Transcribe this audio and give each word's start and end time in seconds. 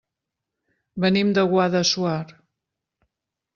Venim 1.05 1.35
de 1.39 1.45
Guadassuar. 1.53 2.19